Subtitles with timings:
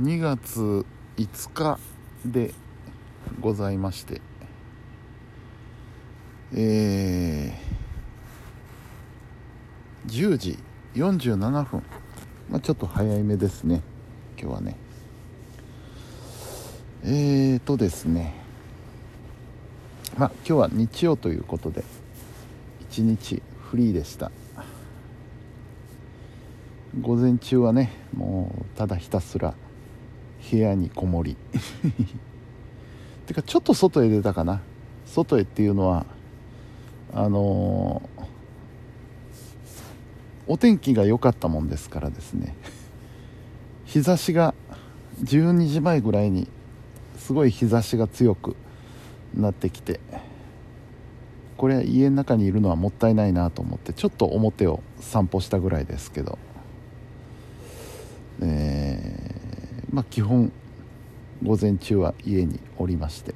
[0.00, 1.76] 2月5日
[2.24, 2.54] で
[3.40, 4.20] ございまして
[6.54, 10.58] えー、10時
[10.94, 11.82] 47分、
[12.48, 13.82] まあ、ちょっと早いめですね。
[14.40, 14.76] 今日はね。
[17.04, 18.34] えーとですね。
[20.16, 21.84] まあ今日は日曜ということで
[22.80, 24.30] 一日フリーでした。
[27.00, 29.54] 午前中はねもうただひたすら
[30.50, 31.36] 部屋にこもり。
[33.26, 34.60] てかちょっと外へ出たかな。
[35.06, 36.06] 外へっていうのは
[37.12, 38.22] あのー、
[40.46, 42.54] お天気が良かったもんですからですね。
[43.84, 44.54] 日差しが
[45.24, 46.48] 12時前ぐらいに
[47.16, 48.54] すごい日差しが強く
[49.34, 50.00] なってきて
[51.56, 56.38] これ家の中にいるのはもったいないなと思ってちょっと表を散歩したぐらいですけど。
[58.40, 59.27] えー、
[59.92, 60.52] まあ基本
[61.42, 63.34] 午前中は家におりまして。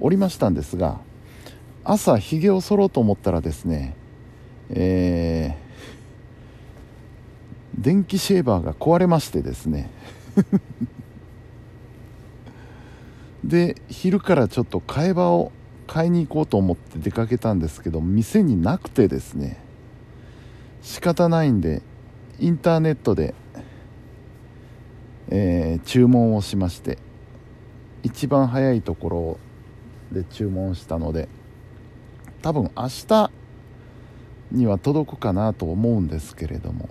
[0.00, 0.98] おりましたんですが
[1.84, 3.94] 朝ひげを剃ろうと思ったらですね
[4.70, 9.90] えー、電気シェーバーが壊れましてですね。
[13.44, 15.50] で昼からちょっと替え刃を
[15.88, 19.56] 買いに行こうと思って出かけたんですけど店になくてですね。
[20.82, 21.82] 仕方ないんで
[22.38, 23.34] インターネットで、
[25.30, 26.98] えー、注文をしまして
[28.02, 29.38] 一番早いところ
[30.12, 31.28] で注文したので
[32.42, 33.30] 多分明日
[34.50, 36.88] には届くかなと思うんですけれども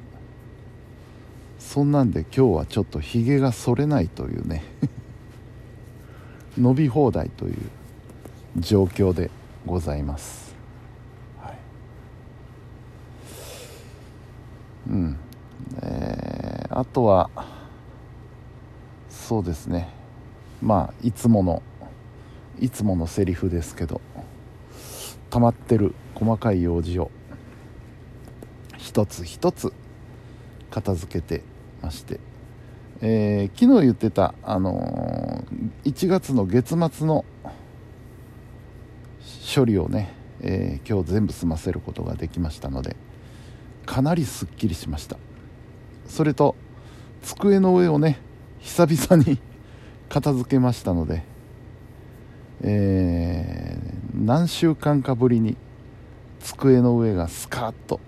[1.57, 4.63] そんなんで今日はちょっとひげが剃れないというね
[6.57, 7.57] 伸び放題という
[8.57, 9.29] 状況で
[9.65, 10.55] ございます、
[11.41, 11.57] はい、
[14.89, 15.17] うん。
[15.81, 17.29] えー、あとは
[19.29, 19.87] そうですね。
[20.59, 21.61] まあいつもの
[22.59, 24.01] いつものセリフですけど
[25.29, 27.11] 溜まってる細かい用事を
[28.79, 29.71] 一つ一つ
[30.71, 31.43] 片付けて
[31.83, 32.19] まして、
[33.01, 37.23] えー、昨日言ってた、あのー、1月の月末の
[39.55, 40.11] 処理をね、
[40.41, 42.95] えー、今日全部済ませることができましたので
[43.85, 45.17] かなりすっきりしました。
[46.07, 46.55] それと
[47.21, 48.27] 机の上をね
[48.59, 49.39] 久々に
[50.09, 51.23] 片付けましたので、
[52.61, 55.55] えー、何週間かぶりに
[56.39, 57.99] 机の上がスカッと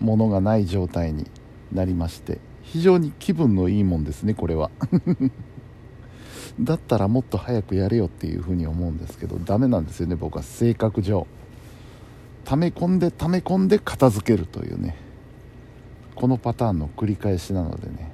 [0.00, 1.30] 物がない状態に
[1.72, 4.70] なりまして非常に気分のいいもんですねこれは。
[6.60, 11.26] だったらもっと早くやれよっていうふうに思うんですけどダメなんですよね僕は性格上。
[12.44, 14.96] 溜め込んで溜め込んで片付けるというね。
[16.14, 18.10] このパターンの繰り返しなのでね。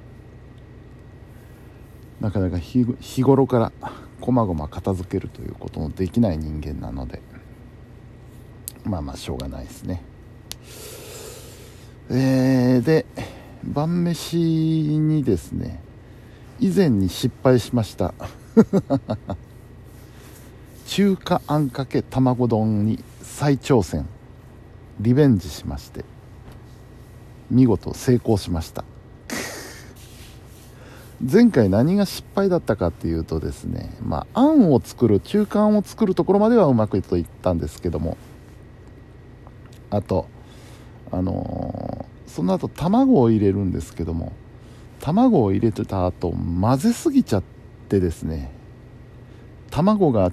[2.21, 2.85] なかなか日
[3.21, 3.71] 頃から
[4.19, 7.21] こまごま片付けるということのできない人間なので
[8.83, 10.03] まあまあしょうがないですね。
[12.11, 13.05] えー、で
[13.63, 15.79] 晩飯にですね
[16.59, 18.13] 以前に失敗しました。
[20.87, 24.07] 中華あんかけ卵丼に再挑戦。
[24.99, 26.03] リベンジしまして
[27.49, 28.83] 見事成功しました。
[31.21, 38.17] 前回何が失敗だったかっていうとですねまああんを作る中華あんを作るところまではうまくいったんですけども
[39.89, 40.27] あと
[41.11, 44.31] あのー、その後卵を入れるんですけども
[45.01, 47.43] 卵を入れてた後混ぜすぎちゃっ
[47.89, 48.51] てですね
[49.71, 50.31] 卵が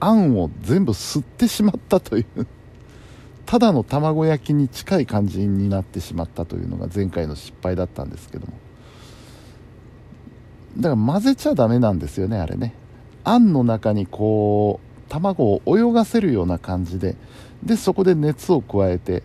[0.00, 2.46] あんを全部吸ってしまったという
[3.46, 8.52] ただの卵焼きに近い感じになってしまったというのが前回の失敗だったんですけども
[10.78, 12.74] だから混ぜちゃダメなんですよねあれね。
[13.24, 17.16] あんの中にこう卵を泳がせるような感じで
[17.62, 19.22] でそこで熱を加えて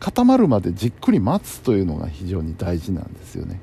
[0.00, 3.60] 固まるまでじっくり待つというのが非常に大事なんですよね。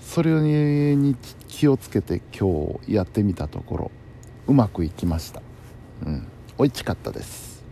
[0.00, 0.30] それ
[0.96, 1.16] に
[1.48, 3.90] 気をつけて今日やってみたところ
[4.46, 5.42] うまくいきました。
[6.06, 6.26] うん。
[6.58, 7.64] 美味しかったです。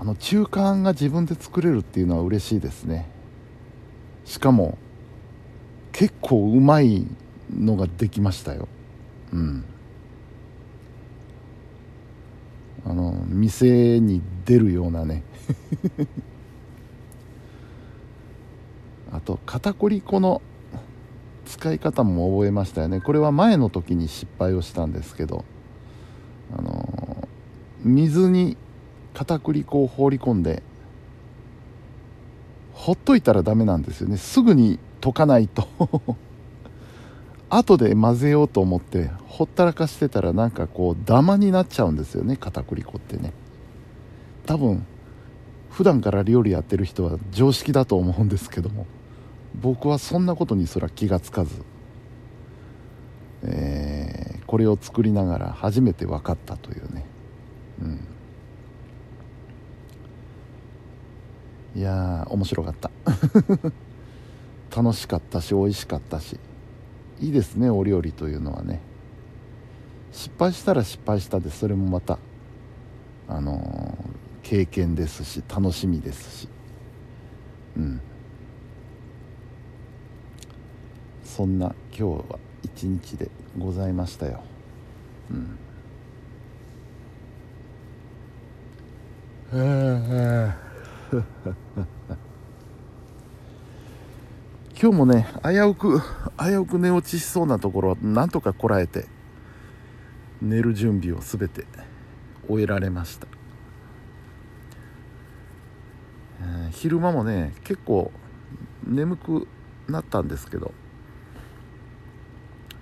[0.00, 3.10] あの中華あんが自分で作れるっていうのは嬉しいですね。
[4.24, 4.78] しかも
[5.98, 7.04] 結構うまい
[7.52, 8.68] のができましたよ。
[9.32, 9.64] うん。
[12.86, 15.24] あの店に出るようなね。
[19.10, 20.40] あと片栗粉の
[21.46, 23.00] 使い方も覚えましたよね。
[23.00, 25.44] これは前の時に失敗をしたんですけど。
[26.56, 27.28] あの
[27.82, 28.56] 水に
[29.14, 30.62] 片栗粉を放り込んで
[32.72, 34.16] ほっといたらダメなんですよね。
[34.16, 35.66] すぐに溶かないと。
[37.50, 43.32] 後で混ぜようと思ってほったらかしてたらなんかこうダマになっちゃうんですよね片栗粉ってね。
[44.44, 44.84] 多分
[45.70, 48.86] 普段から料理やってる人は常識だと思うんですけども
[49.54, 51.62] 僕はそんなことにすら気がつかず、
[53.44, 57.04] えー、これを作りながら初めて分かったというね、
[61.74, 62.90] うん、いや面白かった。
[64.78, 66.38] 楽しかったし美味しかったし。
[67.18, 68.80] いいですねお料理というのはね。
[70.12, 72.20] 失敗したら失敗したでそれもまた
[73.26, 76.48] あのー、経験ですし楽しみですし。
[77.76, 78.00] うん。
[81.24, 83.28] そんな今日は一日で
[83.58, 84.40] ございましたよ。
[85.28, 85.58] うん。
[94.80, 96.00] 今日もね危うく
[96.38, 99.06] 危うく寝落ちしそうなところなんとかこらえて
[100.40, 101.66] 寝る準備を全て
[102.46, 103.26] 終えられました、
[106.42, 108.12] えー、昼間もね結構
[108.86, 109.48] 眠く
[109.88, 110.72] なったんですけど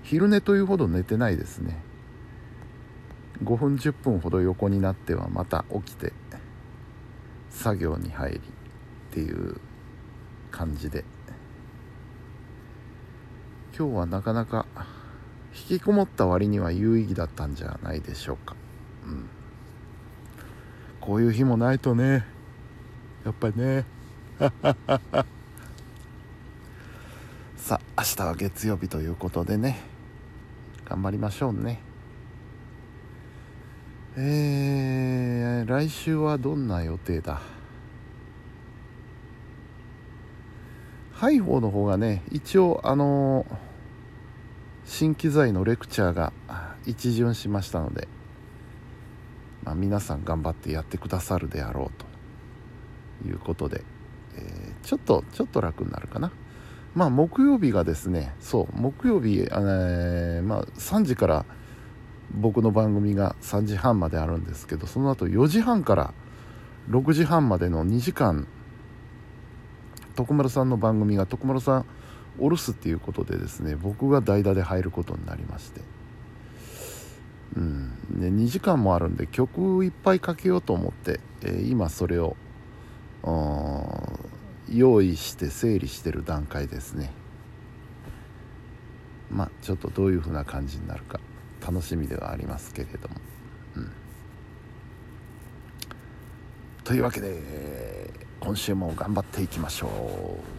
[0.03, 1.83] 昼寝というほど寝てないですね。
[3.43, 6.13] 5分10分ほど横になってはまた起きて
[7.51, 8.41] 作業に入りっ
[9.11, 9.61] ていう
[10.51, 11.05] 感じで
[13.79, 14.65] 今日はなかなか
[15.69, 18.57] 引きこもった割には有意義だったんじゃないでしょうか、
[19.05, 19.29] うん、
[20.99, 22.25] こういう日もないとね。
[23.27, 23.85] やっぱりね。
[27.59, 29.79] さあ明日は月曜日ということでね。
[30.87, 31.83] 頑張りましょうね。
[34.17, 37.43] えー、来週はどんな予定だ？
[41.13, 43.66] ハイホーの方がね一応あのー
[44.87, 46.33] 新機材のレクチャーが
[46.87, 48.07] 一巡しましたので、
[49.65, 53.83] まあ、皆さん頑張ってやってくださるであろうということで、
[54.37, 56.31] えー、ちょっとちょっと楽になるかな。
[56.95, 61.45] まあ木曜日がですねそう木曜日、えー、まあ、3時から
[62.31, 66.15] 僕の番組が3時半まであるんですけどその後4時半から
[66.89, 68.47] 6時半までの2時間
[70.15, 71.87] 徳丸さんの番組が徳丸さん
[72.39, 75.81] おろすっていうことでですね僕が代打で入ることになりまして、
[77.57, 82.37] うん、で2時間もあるんで曲いっぱいかけようと思って、えー、今それを
[84.69, 87.13] 用意して整理してる段階ですね。
[89.31, 91.19] まあちょっとどういう風な感じになるか
[91.61, 93.17] 楽しみではありますけれども、
[93.77, 93.93] うん、
[96.85, 99.89] というわけで今週も頑張っていきましょ
[100.53, 100.56] う。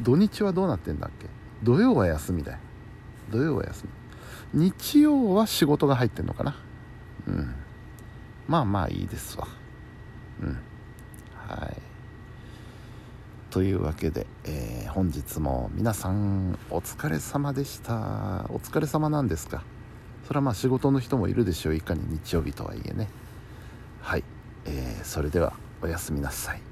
[0.00, 1.26] 土日はどうなってんだっけ？
[1.62, 2.58] 土曜は休みだよ。
[3.30, 3.84] 土曜は休
[4.54, 4.64] み。
[4.68, 6.56] 日曜は仕事が入ってんのかな？
[7.28, 7.54] うん。
[8.48, 9.46] まあまあいいですわ。
[10.42, 10.58] うん。
[11.34, 11.76] はい。
[13.50, 18.46] というわけで、えー、本日も皆さんお疲れ様でした。
[18.48, 19.62] お疲れ様なんですか？
[20.26, 21.74] それはまあ仕事の人もいるでしょう。
[21.74, 23.08] いかに日曜日とはいえね。
[24.00, 24.24] はい、
[24.64, 25.52] えー、それでは
[25.82, 26.62] おやすみなさい。